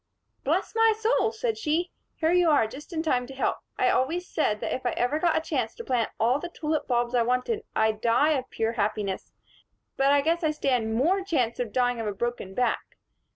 "Bless 0.43 0.73
my 0.73 0.95
soul!" 0.97 1.31
said 1.31 1.59
she, 1.59 1.91
"here 2.15 2.31
you 2.31 2.49
are 2.49 2.65
just 2.65 2.91
in 2.91 3.03
time 3.03 3.27
to 3.27 3.35
help. 3.35 3.57
I 3.77 3.91
always 3.91 4.27
said 4.27 4.59
that 4.59 4.73
if 4.73 4.83
ever 4.83 5.17
I 5.17 5.19
got 5.19 5.37
a 5.37 5.47
chance 5.47 5.75
to 5.75 5.83
plant 5.83 6.09
all 6.19 6.39
the 6.39 6.49
tulip 6.49 6.87
bulbs 6.87 7.13
I 7.13 7.21
wanted, 7.21 7.65
I'd 7.75 8.01
die 8.01 8.31
of 8.31 8.49
pure 8.49 8.71
happiness; 8.71 9.31
but 9.97 10.07
I 10.07 10.21
guess 10.21 10.43
I 10.43 10.49
stand 10.49 10.95
more 10.95 11.21
chance 11.23 11.59
of 11.59 11.71
dying 11.71 11.99
of 11.99 12.07
a 12.07 12.13
broken 12.13 12.55
back. 12.55 12.97